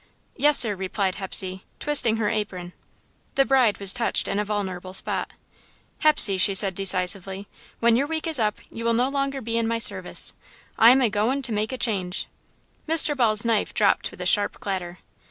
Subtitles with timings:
[0.35, 2.73] "Yes, sir," replied Hepsey, twisting her apron.
[3.35, 5.29] The bride was touched in a vulnerable spot.
[5.99, 7.47] "Hepsey," she said, decisively,
[7.81, 10.33] "when your week is up, you will no longer be in my service.
[10.75, 12.25] I am a goin'to make a change."
[12.89, 13.15] Mr.
[13.15, 14.97] Ball's knife dropped with a sharp clatter.